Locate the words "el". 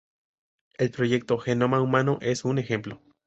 0.79-0.89